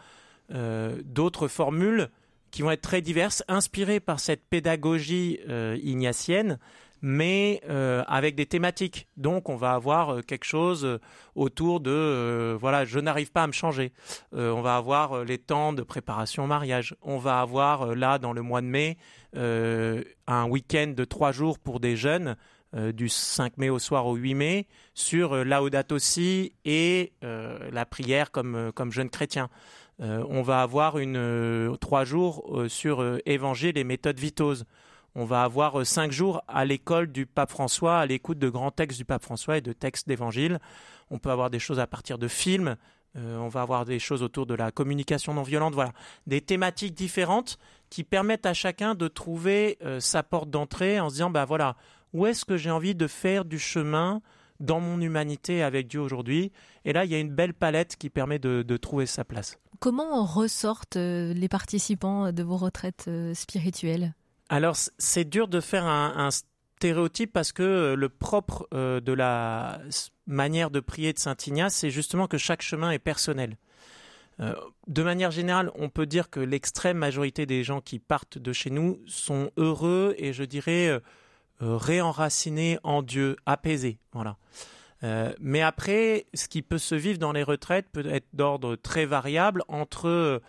d'autres 1.04 1.48
formules 1.48 2.10
qui 2.50 2.64
vont 2.64 2.72
être 2.72 2.82
très 2.82 3.04
diverses, 3.04 3.44
inspirées 3.48 4.00
par 4.00 4.20
cette 4.20 4.44
pédagogie 4.44 5.40
ignatienne, 5.84 6.58
mais 7.02 7.62
euh, 7.70 8.04
avec 8.08 8.36
des 8.36 8.46
thématiques. 8.46 9.08
Donc 9.18 9.50
on 9.50 9.56
va 9.56 9.74
avoir 9.74 10.14
euh, 10.14 10.22
quelque 10.22 10.46
chose 10.46 10.86
euh, 10.86 11.00
autour 11.36 11.80
de 11.80 12.58
voilà, 12.60 12.86
je 12.86 13.00
n'arrive 13.00 13.32
pas 13.32 13.44
à 13.44 13.48
me 13.48 13.52
changer. 13.52 13.94
on 14.34 14.62
va 14.62 14.76
avoir 14.76 15.24
les 15.24 15.38
temps 15.38 15.74
de 15.74 15.84
préparation 15.84 16.44
au 16.44 16.48
mariage. 16.48 16.96
On 17.02 17.18
va 17.18 17.40
avoir 17.40 17.96
là 17.96 18.20
dans 18.20 18.34
le 18.34 18.42
mois 18.42 18.62
de 18.62 18.68
mai 18.68 18.98
un 19.36 20.46
week-end 20.48 20.94
de 20.96 21.06
trois 21.06 21.32
jours 21.32 21.60
pour 21.60 21.80
des 21.80 21.96
jeunes. 21.96 22.36
du 22.74 23.10
5 23.10 23.58
mai 23.58 23.70
au 23.70 23.80
soir 23.80 24.06
au 24.06 24.16
8 24.16 24.34
mai 24.34 24.68
sur 24.94 25.44
Laudato 25.46 25.96
aussi 25.96 26.54
et 26.66 27.14
la 27.22 27.86
prière 27.86 28.32
comme, 28.32 28.72
comme 28.74 28.92
jeune 28.92 29.10
chrétien. 29.10 29.50
on 30.00 30.42
va 30.42 30.62
avoir 30.62 30.98
une 30.98 31.78
trois 31.80 32.04
jours 32.04 32.66
sur 32.68 33.20
Évangile 33.26 33.78
et 33.78 33.84
méthodes 33.84 34.20
vitoses 34.20 34.66
on 35.20 35.26
va 35.26 35.44
avoir 35.44 35.82
euh, 35.82 35.84
cinq 35.84 36.14
jours 36.14 36.42
à 36.48 36.64
l'école 36.64 37.12
du 37.12 37.26
pape 37.26 37.50
François, 37.52 38.00
à 38.00 38.06
l'écoute 38.06 38.40
de 38.40 38.50
grands 38.50 38.72
textes 38.72 38.98
du 38.98 39.04
pape 39.04 39.22
François 39.22 39.58
et 39.58 39.62
de 39.62 39.74
textes 39.74 40.08
d'évangile. 40.08 40.60
On 41.10 41.20
peut 41.20 41.30
avoir 41.30 41.50
des 41.50 41.60
choses 41.60 41.80
à 41.80 41.88
partir 41.88 42.18
de 42.18 42.30
films, 42.30 42.78
euh, 43.18 43.38
on 43.38 43.50
va 43.50 43.62
avoir 43.62 43.84
des 43.84 44.00
choses 44.00 44.24
autour 44.24 44.46
de 44.46 44.54
la 44.54 44.72
communication 44.72 45.34
non 45.34 45.44
violente, 45.44 45.74
voilà, 45.74 45.92
des 46.26 46.40
thématiques 46.40 46.94
différentes 46.94 47.58
qui 47.90 48.06
permettent 48.06 48.46
à 48.46 48.54
chacun 48.54 48.96
de 48.96 49.10
trouver 49.10 49.78
euh, 49.84 50.00
sa 50.00 50.24
porte 50.24 50.50
d'entrée 50.50 51.02
en 51.02 51.10
se 51.10 51.16
disant, 51.16 51.30
bah 51.30 51.44
voilà, 51.44 51.76
où 52.14 52.26
est-ce 52.26 52.46
que 52.46 52.56
j'ai 52.56 52.72
envie 52.72 52.96
de 52.96 53.08
faire 53.08 53.44
du 53.44 53.60
chemin 53.60 54.22
dans 54.62 54.80
mon 54.80 55.02
humanité 55.02 55.64
avec 55.64 55.88
Dieu 55.88 56.00
aujourd'hui? 56.00 56.54
Et 56.86 56.94
là, 56.94 57.04
il 57.04 57.12
y 57.12 57.16
a 57.16 57.20
une 57.20 57.36
belle 57.36 57.54
palette 57.54 57.98
qui 57.98 58.10
permet 58.10 58.40
de, 58.40 58.64
de 58.66 58.78
trouver 58.78 59.06
sa 59.06 59.26
place. 59.26 59.60
Comment 59.80 60.24
ressortent 60.24 60.98
les 60.98 61.48
participants 61.50 62.32
de 62.32 62.44
vos 62.44 62.58
retraites 62.58 63.10
spirituelles? 63.34 64.14
Alors, 64.50 64.76
c'est 64.76 65.26
dur 65.26 65.48
de 65.48 65.62
faire 65.62 65.86
un, 65.86 66.30
stéréotype 66.32 67.34
parce 67.34 67.52
que 67.52 67.94
le 67.94 68.10
propre 68.10 68.68
de 68.72 69.14
la 69.14 69.80
manière 70.28 70.72
de 70.72 70.80
prier 70.80 71.12
de 71.12 71.20
Saint 71.20 71.36
Ignace, 71.46 71.76
c'est 71.76 71.90
justement 71.90 72.28
que 72.28 72.38
chaque 72.38 72.62
chemin 72.62 72.92
est 72.92 73.00
personnel. 73.00 73.58
de 74.40 75.04
manière 75.04 75.32
générale, 75.32 75.72
on 75.76 75.90
peut 75.90 76.06
dire 76.06 76.30
que 76.30 76.40
l'extrême 76.40 76.98
majorité 76.98 77.46
des 77.46 77.66
gens 77.66 77.82
qui 77.82 78.00
partent 78.00 78.38
de 78.38 78.54
chez 78.54 78.70
nous 78.70 79.02
sont 79.06 79.52
heureux 79.58 80.16
et 80.18 80.32
je 80.32 80.44
dirais 80.44 81.02
réenracinés 81.60 82.80
en 82.84 83.02
Dieu, 83.02 83.36
apaisés. 83.46 84.00
Voilà. 84.14 84.38
Euh, 85.04 85.34
mais 85.40 85.62
après, 85.62 86.26
ce 86.34 86.48
qui 86.48 86.62
peut 86.62 86.78
se 86.78 86.96
vivre 86.96 87.20
dans 87.20 87.32
les 87.32 87.44
retraites 87.44 87.88
peut 87.92 88.06
être 88.06 88.28
d'ordre 88.34 88.76
très 88.76 89.06
variable 89.06 89.64
entre, 89.68 90.42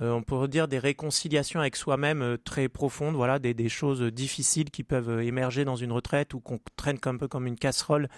euh, 0.00 0.12
on 0.12 0.22
pourrait 0.22 0.48
dire, 0.48 0.68
des 0.68 0.78
réconciliations 0.78 1.60
avec 1.60 1.76
soi-même 1.76 2.22
euh, 2.22 2.36
très 2.36 2.68
profondes, 2.68 3.14
voilà, 3.14 3.38
des, 3.38 3.68
choses 3.68 4.02
difficiles 4.02 4.70
qui 4.70 4.82
peuvent 4.82 5.20
émerger 5.20 5.64
dans 5.64 5.76
une 5.76 5.92
retraite 5.92 6.34
ou 6.34 6.40
qu'on 6.40 6.58
traîne 6.76 6.98
un 7.04 7.16
peu 7.16 7.28
comme 7.28 7.46
une 7.46 7.56
casserole 7.56 8.08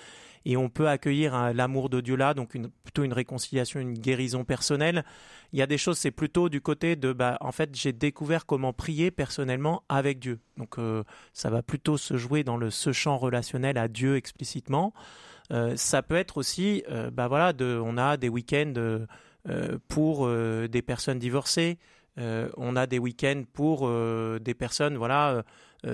et 0.44 0.56
on 0.56 0.68
peut 0.68 0.88
accueillir 0.88 1.52
l'amour 1.52 1.90
de 1.90 2.00
Dieu 2.00 2.16
là, 2.16 2.32
donc 2.32 2.56
plutôt 2.82 3.02
une 3.02 3.12
réconciliation, 3.12 3.78
une 3.80 3.92
guérison 3.92 4.44
personnelle. 4.44 5.04
Il 5.52 5.58
y 5.58 5.62
a 5.62 5.66
des 5.66 5.76
choses, 5.76 5.98
c'est 5.98 6.10
plutôt 6.10 6.48
du 6.48 6.62
côté 6.62 6.96
de, 6.96 7.12
bah, 7.12 7.36
en 7.40 7.52
fait, 7.52 7.74
j'ai 7.74 7.92
découvert 7.92 8.46
comment 8.46 8.72
prier 8.72 9.10
personnellement 9.10 9.82
avec 9.90 10.18
Dieu. 10.18 10.38
Donc 10.56 10.76
ça 11.34 11.50
va 11.50 11.62
plutôt 11.62 11.98
se 11.98 12.16
jouer 12.16 12.42
dans 12.42 12.56
le 12.56 12.70
ce 12.70 12.92
champ 12.92 13.18
relationnel 13.18 13.76
à 13.76 13.88
Dieu 13.88 14.16
explicitement. 14.16 14.94
Euh, 15.52 15.74
ça 15.76 16.02
peut 16.02 16.16
être 16.16 16.36
aussi, 16.36 16.84
euh, 16.90 17.10
bah 17.10 17.28
voilà, 17.28 17.52
on 17.60 17.98
a 17.98 18.16
des 18.16 18.28
week-ends 18.28 18.74
euh, 18.76 19.06
pour 19.88 20.28
des 20.28 20.82
personnes 20.82 21.18
divorcées, 21.18 21.78
on 22.16 22.76
a 22.76 22.86
des 22.86 22.98
week-ends 22.98 23.44
pour 23.52 23.90
des 24.40 24.54
personnes, 24.54 24.96
voilà, 24.96 25.42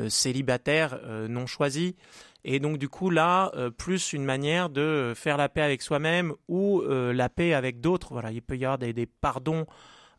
célibataires 0.08 0.98
non 1.28 1.46
choisies. 1.46 1.96
Et 2.44 2.60
donc 2.60 2.78
du 2.78 2.88
coup 2.88 3.10
là, 3.10 3.52
plus 3.76 4.12
une 4.12 4.24
manière 4.24 4.68
de 4.68 5.12
faire 5.14 5.36
la 5.36 5.48
paix 5.48 5.62
avec 5.62 5.82
soi-même 5.82 6.34
ou 6.48 6.82
la 6.88 7.28
paix 7.28 7.54
avec 7.54 7.80
d'autres. 7.80 8.12
Voilà, 8.12 8.32
il 8.32 8.42
peut 8.42 8.56
y 8.56 8.64
avoir 8.64 8.78
des, 8.78 9.06
pardons 9.06 9.66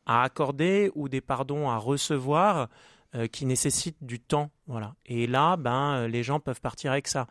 à 0.05 0.23
accorder 0.23 0.91
ou 0.95 1.09
des 1.09 1.21
pardons 1.21 1.69
à 1.69 1.77
recevoir 1.77 2.69
qui 3.31 3.45
nécessitent 3.45 4.03
du 4.03 4.19
temps. 4.19 4.51
Voilà. 4.67 4.93
Et 5.05 5.27
là, 5.27 5.57
ben 5.57 6.07
les 6.07 6.23
gens 6.23 6.39
peuvent 6.39 6.61
partir 6.61 6.91
avec 6.91 7.07
ça. 7.07 7.27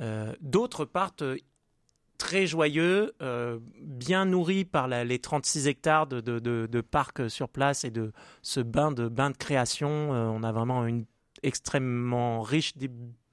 Euh, 0.00 0.32
d'autres 0.40 0.84
partent 0.84 1.22
euh, 1.22 1.36
très 2.20 2.46
joyeux, 2.46 3.14
euh, 3.22 3.58
bien 3.80 4.26
nourris 4.26 4.66
par 4.66 4.88
les 4.88 5.18
36 5.18 5.68
hectares 5.68 6.06
de, 6.06 6.20
de, 6.20 6.80
parcs 6.82 7.30
sur 7.30 7.48
place 7.48 7.82
et 7.84 7.90
de 7.90 8.12
ce 8.42 8.60
bain 8.60 8.92
de, 8.92 9.08
de 9.08 9.36
création. 9.38 10.10
on 10.10 10.42
a 10.42 10.52
vraiment 10.52 10.84
une 10.86 11.06
extrêmement 11.42 12.42
riche 12.42 12.74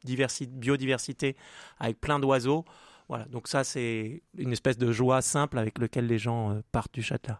biodiversité 0.05 1.35
avec 1.79 1.99
plein 1.99 2.17
d'oiseaux. 2.17 2.63
Voilà, 3.09 3.25
donc 3.25 3.49
ça 3.49 3.65
c'est 3.65 4.23
une 4.37 4.53
espèce 4.53 4.77
de 4.77 4.89
joie 4.93 5.21
simple 5.21 5.57
avec 5.57 5.79
laquelle 5.79 6.07
les 6.07 6.17
gens 6.17 6.61
partent 6.71 6.93
du 6.93 7.03
château. 7.03 7.33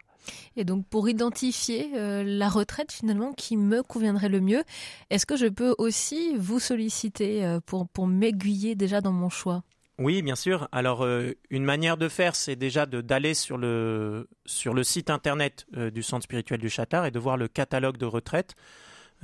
Et 0.54 0.64
donc 0.64 0.86
pour 0.86 1.08
identifier 1.08 1.88
la 2.24 2.50
retraite 2.50 2.92
finalement 2.92 3.32
qui 3.32 3.56
me 3.56 3.82
conviendrait 3.82 4.28
le 4.28 4.42
mieux, 4.42 4.64
est-ce 5.08 5.24
que 5.24 5.36
je 5.36 5.46
peux 5.46 5.74
aussi 5.78 6.36
vous 6.36 6.58
solliciter 6.58 7.58
pour 7.64 8.06
m'aiguiller 8.06 8.74
déjà 8.74 9.00
dans 9.00 9.12
mon 9.12 9.30
choix? 9.30 9.62
Oui, 9.98 10.22
bien 10.22 10.36
sûr. 10.36 10.68
Alors, 10.70 11.02
euh, 11.02 11.32
une 11.50 11.64
manière 11.64 11.96
de 11.96 12.08
faire, 12.08 12.36
c'est 12.36 12.54
déjà 12.54 12.86
d'aller 12.86 13.34
sur 13.34 13.58
le, 13.58 14.28
sur 14.46 14.72
le 14.72 14.84
site 14.84 15.10
internet 15.10 15.66
euh, 15.76 15.90
du 15.90 16.04
Centre 16.04 16.22
spirituel 16.22 16.60
du 16.60 16.70
Châtard 16.70 17.04
et 17.04 17.10
de 17.10 17.18
voir 17.18 17.36
le 17.36 17.48
catalogue 17.48 17.96
de 17.96 18.06
retraite. 18.06 18.54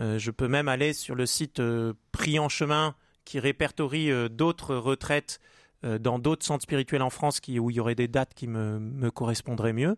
Euh, 0.00 0.19
je 0.19 0.33
peux 0.33 0.49
même 0.49 0.69
aller 0.69 0.93
sur 0.93 1.14
le 1.14 1.26
site 1.26 1.62
Prix 2.11 2.40
en 2.40 2.49
chemin 2.49 2.97
qui 3.25 3.38
répertorie 3.38 4.11
d'autres 4.31 4.75
retraites 4.75 5.40
dans 5.83 6.19
d'autres 6.19 6.45
centres 6.45 6.62
spirituels 6.62 7.02
en 7.02 7.11
France 7.11 7.40
où 7.47 7.71
il 7.71 7.76
y 7.76 7.81
aurait 7.81 7.95
des 7.95 8.09
dates 8.09 8.35
qui 8.35 8.47
me, 8.47 8.78
me 8.78 9.11
correspondraient 9.11 9.73
mieux. 9.73 9.97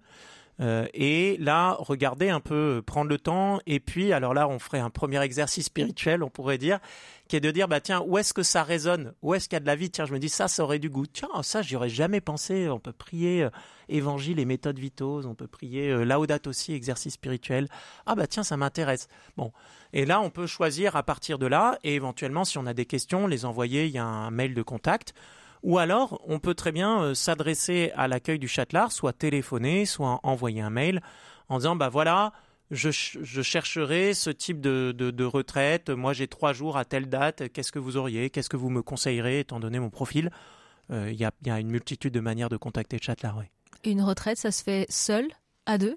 Euh, 0.61 0.87
et 0.95 1.37
là, 1.39 1.77
regardez 1.79 2.31
un 2.31 2.41
peu, 2.41 2.83
prendre 2.85 3.11
le 3.11 3.19
temps. 3.19 3.59
Et 3.67 3.81
puis, 3.81 4.13
alors 4.13 4.35
là, 4.35 4.49
on 4.49 4.59
ferait 4.59 4.79
un 4.79 4.91
premier 4.91 5.21
exercice 5.23 5.67
spirituel, 5.67 6.23
on 6.23 6.31
pourrait 6.31 6.59
dire, 6.59 6.79
qui 7.29 7.37
est 7.37 7.41
de 7.41 7.51
dire, 7.51 7.69
bah 7.69 7.81
tiens, 7.81 8.03
où 8.07 8.19
est-ce 8.19 8.33
que 8.33 8.43
ça 8.43 8.63
résonne? 8.63 9.13
Où 9.23 9.35
est-ce 9.35 9.49
qu'il 9.49 9.57
y 9.57 9.59
a 9.59 9.61
de 9.61 9.67
la 9.67 9.77
vie? 9.77 9.91
Tiens, 9.91 10.07
je 10.07 10.13
me 10.13 10.19
dis, 10.19 10.29
ça, 10.29 10.49
ça 10.49 10.63
aurait 10.63 10.79
du 10.79 10.89
goût. 10.89 11.07
Tiens, 11.07 11.29
ça, 11.43 11.63
j'y 11.63 11.77
aurais 11.77 11.89
jamais 11.89 12.21
pensé. 12.21 12.69
On 12.69 12.79
peut 12.79 12.93
prier 12.93 13.45
euh, 13.45 13.51
évangile 13.89 14.39
et 14.39 14.45
méthode 14.45 14.79
vitose. 14.79 15.27
On 15.27 15.35
peut 15.35 15.49
prier 15.49 15.91
euh, 15.91 16.05
laudate 16.05 16.47
aussi, 16.47 16.73
exercice 16.73 17.15
spirituel. 17.15 17.69
Ah 18.07 18.15
bah 18.15 18.27
tiens, 18.27 18.43
ça 18.43 18.57
m'intéresse. 18.57 19.09
Bon. 19.37 19.53
Et 19.93 20.05
là, 20.05 20.21
on 20.21 20.31
peut 20.31 20.47
choisir 20.47 20.97
à 20.97 21.03
partir 21.03 21.39
de 21.39 21.47
là. 21.47 21.79
Et 21.85 21.95
éventuellement, 21.95 22.45
si 22.45 22.59
on 22.59 22.67
a 22.67 22.75
des 22.75 22.87
questions, 22.87 23.27
les 23.27 23.45
envoyer. 23.45 23.87
Il 23.87 23.93
y 23.93 23.99
a 23.99 24.05
un 24.05 24.31
mail 24.31 24.55
de 24.55 24.63
contact. 24.63 25.15
Ou 25.63 25.79
alors, 25.79 26.23
on 26.27 26.39
peut 26.39 26.55
très 26.55 26.73
bien 26.73 27.03
euh, 27.03 27.15
s'adresser 27.15 27.93
à 27.97 28.09
l'accueil 28.09 28.39
du 28.39 28.49
Châtelard, 28.49 28.93
soit 28.93 29.13
téléphoner, 29.13 29.87
soit 29.87 30.21
envoyer 30.23 30.61
un 30.61 30.71
mail 30.71 31.01
en 31.49 31.59
disant 31.59 31.77
bah 31.77 31.89
voilà, 31.89 32.33
je, 32.71 32.91
chercherai 32.91 34.15
ce 34.15 34.31
type 34.31 34.61
de, 34.61 35.25
retraite. 35.25 35.91
Moi, 35.91 36.13
j'ai 36.13 36.29
trois 36.29 36.53
jours 36.53 36.77
à 36.77 36.85
telle 36.85 37.09
date. 37.09 37.49
Qu'est-ce 37.53 37.73
que 37.73 37.79
vous 37.79 37.97
auriez? 37.97 38.31
Qu'est-ce 38.31 38.49
que 38.49 38.57
vous 38.57 38.71
me 38.71 38.83
conseillerez 38.83 39.41
étant 39.41 39.61
donné 39.61 39.79
mon 39.79 39.91
profil? 39.91 40.31
Euh, 40.91 41.11
Il 41.13 41.19
y, 41.19 41.25
a, 41.51 41.61
une 41.61 41.71
multitude 41.71 42.13
de 42.13 42.21
manières 42.21 42.49
de 42.49 42.57
contacter 42.57 42.97
le 42.97 43.03
Châtelard. 43.03 43.43
Une 43.85 44.03
retraite, 44.03 44.39
ça 44.39 44.51
se 44.51 44.63
fait 44.63 44.87
seul, 44.89 45.29
à 45.67 45.79
deux? 45.79 45.97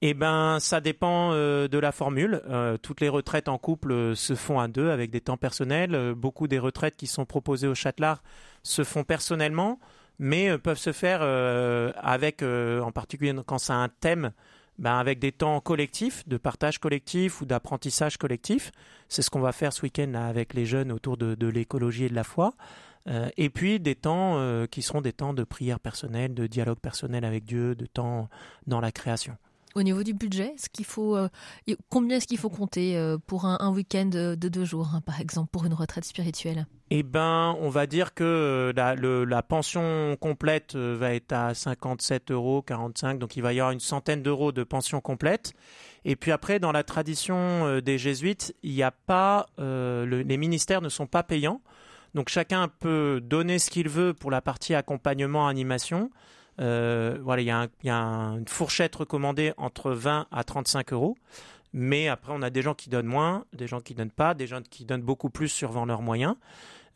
Eh 0.00 0.14
ben, 0.14 0.60
ça 0.60 0.80
dépend 0.80 1.32
euh, 1.32 1.66
de 1.68 1.78
la 1.78 1.92
formule. 1.92 2.42
toutes 2.82 3.00
les 3.00 3.08
retraites 3.08 3.48
en 3.48 3.58
couple 3.58 4.14
se 4.14 4.34
font 4.34 4.60
à 4.60 4.68
deux 4.68 4.90
avec 4.90 5.10
des 5.10 5.20
temps 5.20 5.36
personnels. 5.36 6.14
beaucoup 6.14 6.46
des 6.46 6.58
retraites 6.58 6.96
qui 6.96 7.06
sont 7.06 7.24
proposées 7.24 7.66
au 7.66 7.74
Châtelard 7.74 8.22
se 8.62 8.84
font 8.84 9.04
personnellement, 9.04 9.78
mais 10.18 10.50
euh, 10.50 10.58
peuvent 10.58 10.78
se 10.78 10.92
faire 10.92 11.20
euh, 11.22 11.92
avec, 11.96 12.42
euh, 12.42 12.80
en 12.80 12.92
particulier 12.92 13.34
quand 13.46 13.58
c'est 13.58 13.72
un 13.72 13.88
thème, 13.88 14.32
ben 14.78 14.96
avec 14.96 15.18
des 15.18 15.32
temps 15.32 15.60
collectifs, 15.60 16.26
de 16.28 16.36
partage 16.36 16.78
collectif 16.78 17.40
ou 17.40 17.46
d'apprentissage 17.46 18.16
collectif. 18.16 18.70
C'est 19.08 19.22
ce 19.22 19.30
qu'on 19.30 19.40
va 19.40 19.52
faire 19.52 19.72
ce 19.72 19.82
week-end 19.82 20.14
avec 20.14 20.54
les 20.54 20.66
jeunes 20.66 20.92
autour 20.92 21.16
de, 21.16 21.46
l'écologie 21.48 22.04
et 22.04 22.08
de 22.08 22.14
la 22.14 22.22
foi. 22.22 22.54
et 23.36 23.50
puis 23.50 23.80
des 23.80 23.96
temps 23.96 24.38
qui 24.70 24.82
seront 24.82 25.00
des 25.00 25.12
temps 25.12 25.34
de 25.34 25.42
prière 25.42 25.80
personnelle, 25.80 26.32
de 26.32 26.46
dialogue 26.46 26.78
personnel 26.78 27.24
avec 27.24 27.44
Dieu, 27.44 27.74
de 27.74 27.86
temps 27.86 28.28
dans 28.68 28.80
la 28.80 28.92
création. 28.92 29.36
Au 29.78 29.82
niveau 29.84 30.02
du 30.02 30.12
budget, 30.12 30.54
faut, 30.84 31.16
combien 31.88 32.16
est-ce 32.16 32.26
qu'il 32.26 32.38
faut 32.38 32.50
compter 32.50 33.16
pour 33.28 33.44
un, 33.44 33.70
week-end 33.70 34.06
de 34.06 34.34
deux 34.34 34.64
jours, 34.64 34.90
hein, 34.94 35.00
par 35.00 35.20
exemple, 35.20 35.50
pour 35.52 35.64
une 35.66 35.74
retraite 35.74 36.04
spirituelle? 36.04 36.66
Eh 36.90 37.02
ben, 37.02 37.54
on 37.60 37.68
va 37.68 37.86
dire 37.86 38.14
que 38.14 38.24
euh, 38.24 39.24
la, 39.26 39.42
pension 39.42 40.16
complète 40.18 40.74
euh, 40.74 40.96
va 40.98 41.12
être 41.12 41.32
à 41.32 41.52
57 41.52 42.30
euros, 42.30 42.62
45, 42.62 43.18
donc 43.18 43.36
il 43.36 43.42
va 43.42 43.52
y 43.52 43.60
avoir 43.60 43.72
une 43.72 43.80
centaine 43.80 44.22
d'euros 44.22 44.52
de 44.52 44.64
pension 44.64 45.02
complète. 45.02 45.52
Et 46.06 46.16
puis 46.16 46.32
après, 46.32 46.58
dans 46.58 46.72
la 46.72 46.84
tradition 46.84 47.36
euh, 47.36 47.82
des 47.82 47.98
jésuites, 47.98 48.54
il 48.62 48.72
n'y 48.72 48.82
a 48.82 48.90
pas, 48.90 49.46
les 49.58 50.36
ministères 50.38 50.80
ne 50.80 50.88
sont 50.88 51.06
pas 51.06 51.22
payants, 51.22 51.60
donc 52.14 52.30
chacun 52.30 52.68
peut 52.68 53.20
donner 53.22 53.58
ce 53.58 53.68
qu'il 53.68 53.90
veut 53.90 54.14
pour 54.14 54.30
la 54.30 54.40
partie 54.40 54.74
accompagnement, 54.74 55.46
animation. 55.46 56.10
Voilà, 56.58 57.42
il 57.42 57.46
y 57.46 57.90
a, 57.90 57.94
une 57.94 58.48
fourchette 58.48 58.96
recommandée 58.96 59.52
entre 59.56 59.92
20 59.92 60.26
à 60.30 60.44
35 60.44 60.92
euros. 60.92 61.16
Mais 61.72 62.08
après, 62.08 62.32
on 62.34 62.42
a 62.42 62.50
des 62.50 62.62
gens 62.62 62.74
qui 62.74 62.88
donnent 62.88 63.06
moins, 63.06 63.44
des 63.52 63.66
gens 63.66 63.80
qui 63.80 63.94
donnent 63.94 64.10
pas, 64.10 64.34
des 64.34 64.46
gens 64.46 64.62
qui 64.62 64.84
donnent 64.84 65.02
beaucoup 65.02 65.30
plus 65.30 65.48
suivant 65.48 65.84
leurs 65.84 66.02
moyens. 66.02 66.34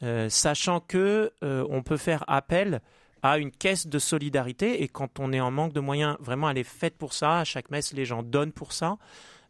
Euh, 0.02 0.28
sachant 0.28 0.80
que 0.80 1.32
euh, 1.44 1.64
on 1.70 1.82
peut 1.82 1.96
faire 1.96 2.24
appel 2.26 2.80
à 3.22 3.38
une 3.38 3.52
caisse 3.52 3.86
de 3.86 3.98
solidarité 4.00 4.82
et 4.82 4.88
quand 4.88 5.20
on 5.20 5.32
est 5.32 5.40
en 5.40 5.52
manque 5.52 5.72
de 5.72 5.78
moyens, 5.78 6.16
vraiment 6.18 6.50
elle 6.50 6.58
est 6.58 6.64
faite 6.64 6.96
pour 6.96 7.12
ça. 7.12 7.40
À 7.40 7.44
chaque 7.44 7.70
messe, 7.70 7.92
les 7.92 8.04
gens 8.04 8.22
donnent 8.22 8.52
pour 8.52 8.72
ça. 8.72 8.96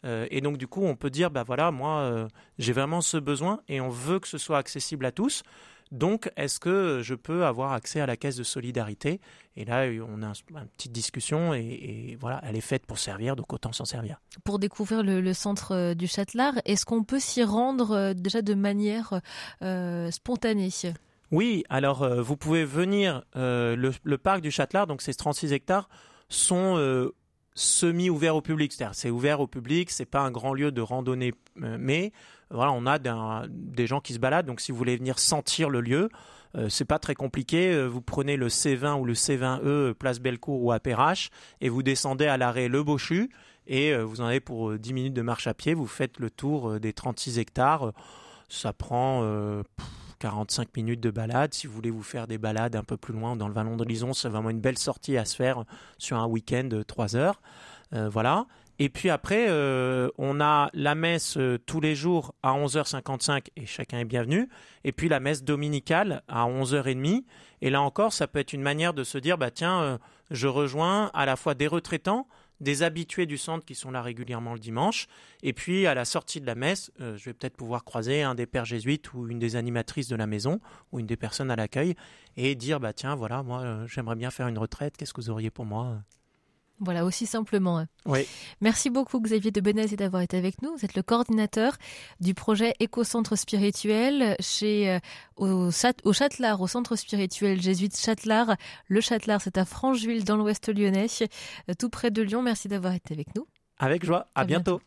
Euh, 0.04 0.26
et 0.30 0.40
donc 0.40 0.58
du 0.58 0.66
coup, 0.66 0.84
on 0.84 0.96
peut 0.96 1.08
dire, 1.08 1.30
bah 1.30 1.44
voilà, 1.44 1.70
moi, 1.70 2.28
j'ai 2.58 2.72
vraiment 2.72 3.00
ce 3.00 3.16
besoin 3.16 3.60
et 3.68 3.80
on 3.80 3.88
veut 3.88 4.18
que 4.18 4.28
ce 4.28 4.38
soit 4.38 4.58
accessible 4.58 5.06
à 5.06 5.12
tous. 5.12 5.42
Donc, 5.92 6.32
est-ce 6.38 6.58
que 6.58 7.00
je 7.02 7.14
peux 7.14 7.44
avoir 7.44 7.72
accès 7.72 8.00
à 8.00 8.06
la 8.06 8.16
caisse 8.16 8.36
de 8.36 8.42
solidarité? 8.42 9.20
Et 9.56 9.66
là, 9.66 9.84
on 10.08 10.22
a 10.22 10.32
une 10.50 10.66
petite 10.74 10.90
discussion 10.90 11.52
et, 11.52 12.16
voilà, 12.18 12.40
elle 12.44 12.56
est 12.56 12.62
faite 12.62 12.86
pour 12.86 12.98
servir, 12.98 13.36
donc 13.36 13.52
autant 13.52 13.72
s'en 13.72 13.84
servir. 13.84 14.18
Pour 14.42 14.58
découvrir 14.58 15.02
le, 15.02 15.32
centre 15.34 15.74
euh, 15.74 15.94
du 15.94 16.06
Châtelard, 16.06 16.54
est-ce 16.64 16.86
qu'on 16.86 17.04
peut 17.04 17.20
s'y 17.20 17.44
rendre 17.44 17.90
euh, 17.90 18.14
déjà 18.14 18.40
de 18.40 18.54
manière 18.54 19.20
euh, 19.60 20.10
spontanée? 20.10 20.70
Oui, 21.30 21.62
alors 21.68 22.08
vous 22.22 22.38
pouvez 22.38 22.64
venir, 22.64 23.22
le, 23.34 24.16
parc 24.16 24.40
du 24.40 24.50
Châtelard, 24.50 24.86
donc 24.86 25.02
ces 25.02 25.12
36 25.12 25.52
hectares, 25.52 25.90
sont 26.28 26.76
ouverts 28.10 28.36
au 28.36 28.42
public. 28.42 28.72
C'est-à-dire 28.72 28.94
c'est 28.94 29.10
ouvert 29.10 29.40
au 29.40 29.46
public, 29.46 29.90
c'est 29.90 30.06
pas 30.06 30.20
un 30.20 30.30
grand 30.30 30.54
lieu 30.54 30.72
de 30.72 30.80
randonnée, 30.80 31.34
mais 31.56 32.12
voilà, 32.50 32.72
on 32.72 32.86
a 32.86 32.98
des 33.48 33.86
gens 33.86 34.00
qui 34.00 34.14
se 34.14 34.18
baladent. 34.18 34.46
Donc, 34.46 34.60
si 34.60 34.72
vous 34.72 34.78
voulez 34.78 34.96
venir 34.96 35.18
sentir 35.18 35.70
le 35.70 35.80
lieu, 35.80 36.08
euh, 36.56 36.68
c'est 36.68 36.84
pas 36.84 36.98
très 36.98 37.14
compliqué. 37.14 37.72
Euh, 37.72 37.86
vous 37.86 38.02
prenez 38.02 38.36
le 38.36 38.48
C20 38.48 39.00
ou 39.00 39.04
le 39.04 39.14
C20E, 39.14 39.94
place 39.94 40.20
Bellecour 40.20 40.62
ou 40.62 40.72
à 40.72 40.80
Perrache, 40.80 41.30
et 41.60 41.68
vous 41.68 41.82
descendez 41.82 42.26
à 42.26 42.36
l'arrêt 42.36 42.68
Le 42.68 42.82
Bochu, 42.82 43.30
et 43.66 43.92
euh, 43.92 44.04
vous 44.04 44.20
en 44.20 44.26
avez 44.26 44.40
pour 44.40 44.74
10 44.74 44.92
minutes 44.92 45.14
de 45.14 45.22
marche 45.22 45.46
à 45.46 45.54
pied. 45.54 45.74
Vous 45.74 45.86
faites 45.86 46.18
le 46.18 46.30
tour 46.30 46.78
des 46.78 46.92
36 46.92 47.38
hectares. 47.38 47.92
Ça 48.48 48.74
prend 48.74 49.22
45 50.22 50.76
minutes 50.76 51.00
de 51.00 51.10
balade. 51.10 51.52
Si 51.52 51.66
vous 51.66 51.72
voulez 51.74 51.90
vous 51.90 52.04
faire 52.04 52.28
des 52.28 52.38
balades 52.38 52.76
un 52.76 52.84
peu 52.84 52.96
plus 52.96 53.12
loin 53.12 53.34
dans 53.34 53.48
le 53.48 53.54
Vallon 53.54 53.76
de 53.76 53.84
Lison, 53.84 54.12
c'est 54.12 54.28
vraiment 54.28 54.50
une 54.50 54.60
belle 54.60 54.78
sortie 54.78 55.16
à 55.16 55.24
se 55.24 55.34
faire 55.34 55.64
sur 55.98 56.16
un 56.16 56.26
week-end 56.26 56.64
de 56.64 56.82
3 56.82 57.16
heures. 57.16 57.42
voilà. 57.90 58.46
Et 58.78 58.88
puis 58.88 59.10
après, 59.10 59.46
euh, 59.48 60.08
on 60.18 60.40
a 60.40 60.70
la 60.72 60.94
messe 60.94 61.36
euh, 61.36 61.58
tous 61.66 61.80
les 61.80 61.94
jours 61.94 62.34
à 62.42 62.52
11h55 62.52 63.46
et 63.56 63.66
chacun 63.66 63.98
est 63.98 64.04
bienvenu. 64.04 64.48
Et 64.82 64.92
puis 64.92 65.08
la 65.08 65.20
messe 65.20 65.44
dominicale 65.44 66.22
à 66.26 66.46
11h30. 66.46 67.24
Et 67.60 67.70
là 67.70 67.82
encore, 67.82 68.12
ça 68.12 68.26
peut 68.26 68.38
être 68.38 68.52
une 68.52 68.62
manière 68.62 68.94
de 68.94 69.04
se 69.04 69.18
dire, 69.18 69.38
bah 69.38 69.50
tiens, 69.50 69.82
euh, 69.82 69.98
je 70.30 70.48
rejoins 70.48 71.10
à 71.14 71.26
la 71.26 71.36
fois 71.36 71.54
des 71.54 71.66
retraitants, 71.66 72.26
des 72.60 72.82
habitués 72.82 73.26
du 73.26 73.38
centre 73.38 73.64
qui 73.64 73.74
sont 73.74 73.90
là 73.90 74.02
régulièrement 74.02 74.54
le 74.54 74.60
dimanche. 74.60 75.08
Et 75.42 75.52
puis 75.52 75.86
à 75.86 75.94
la 75.94 76.04
sortie 76.04 76.40
de 76.40 76.46
la 76.46 76.54
messe, 76.54 76.92
je 76.98 77.24
vais 77.24 77.32
peut-être 77.32 77.56
pouvoir 77.56 77.84
croiser 77.84 78.22
un 78.22 78.34
des 78.34 78.46
pères 78.46 78.64
jésuites 78.64 79.12
ou 79.14 79.28
une 79.28 79.38
des 79.38 79.56
animatrices 79.56 80.08
de 80.08 80.16
la 80.16 80.26
maison 80.26 80.60
ou 80.92 81.00
une 81.00 81.06
des 81.06 81.16
personnes 81.16 81.50
à 81.50 81.56
l'accueil 81.56 81.94
et 82.36 82.54
dire, 82.54 82.80
bah 82.80 82.92
tiens, 82.92 83.14
voilà, 83.14 83.42
moi 83.42 83.86
j'aimerais 83.86 84.16
bien 84.16 84.30
faire 84.30 84.48
une 84.48 84.58
retraite, 84.58 84.96
qu'est-ce 84.96 85.12
que 85.12 85.20
vous 85.20 85.30
auriez 85.30 85.50
pour 85.50 85.64
moi? 85.64 86.02
Voilà, 86.82 87.04
aussi 87.04 87.26
simplement. 87.26 87.78
Hein. 87.78 87.86
Oui. 88.06 88.26
Merci 88.60 88.90
beaucoup 88.90 89.20
Xavier 89.20 89.50
de 89.50 89.60
Benez 89.60 89.86
d'avoir 89.96 90.22
été 90.22 90.36
avec 90.36 90.60
nous. 90.62 90.76
Vous 90.76 90.84
êtes 90.84 90.94
le 90.94 91.02
coordinateur 91.02 91.76
du 92.20 92.34
projet 92.34 92.74
Éco-Centre 92.80 93.36
spirituel 93.36 94.36
chez 94.40 94.90
euh, 94.90 94.98
au, 95.36 95.70
au 96.04 96.12
Châtelard, 96.12 96.60
au 96.60 96.66
centre 96.66 96.96
spirituel 96.96 97.60
jésuite 97.60 97.96
Châtelard. 97.96 98.56
Le 98.88 99.00
Châtelard, 99.00 99.40
c'est 99.40 99.58
à 99.58 99.64
Francheville 99.64 100.24
dans 100.24 100.36
l'ouest 100.36 100.68
lyonnais, 100.68 101.06
euh, 101.70 101.74
tout 101.78 101.88
près 101.88 102.10
de 102.10 102.22
Lyon. 102.22 102.42
Merci 102.42 102.68
d'avoir 102.68 102.94
été 102.94 103.14
avec 103.14 103.34
nous. 103.36 103.46
Avec 103.78 104.04
joie. 104.04 104.28
À, 104.34 104.44
bientôt. 104.44 104.80